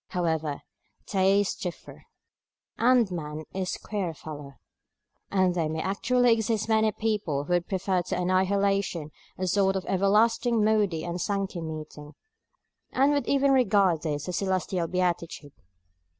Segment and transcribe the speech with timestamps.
[0.07, 0.63] However,
[1.05, 2.05] tastes differ,
[2.75, 4.55] and man is a queer fellow;
[5.29, 9.85] and there may actually exist many people who would prefer to annihilation a sort of
[9.85, 12.15] everlasting Moody and Sankey meeting,
[12.91, 15.53] and would even regard this as celestial beatitude.